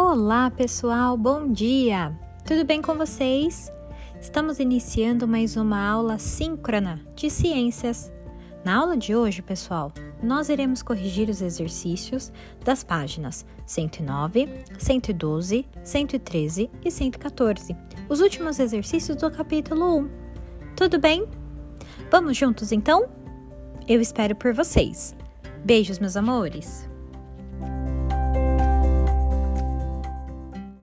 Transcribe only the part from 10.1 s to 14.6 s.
nós iremos corrigir os exercícios das páginas 109,